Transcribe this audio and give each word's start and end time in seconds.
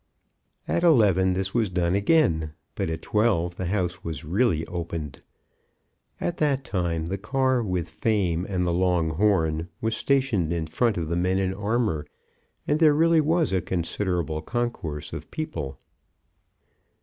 At 0.67 0.81
eleven 0.83 1.33
this 1.33 1.53
was 1.53 1.69
done 1.69 1.93
again; 1.93 2.53
but 2.73 2.89
at 2.89 3.03
twelve 3.03 3.57
the 3.57 3.67
house 3.67 4.03
was 4.03 4.25
really 4.25 4.65
opened. 4.65 5.21
At 6.19 6.37
that 6.37 6.63
time 6.63 7.05
the 7.05 7.19
car 7.19 7.61
with 7.61 7.87
Fame 7.87 8.43
and 8.49 8.65
the 8.65 8.73
long 8.73 9.11
horn 9.11 9.69
was 9.79 9.95
stationed 9.95 10.51
in 10.51 10.65
front 10.65 10.97
of 10.97 11.07
the 11.07 11.15
men 11.15 11.37
in 11.37 11.53
armour, 11.53 12.07
and 12.67 12.79
there 12.79 12.95
really 12.95 13.21
was 13.21 13.53
a 13.53 13.61
considerable 13.61 14.41
concourse 14.41 15.13
of 15.13 15.29
people. 15.29 15.77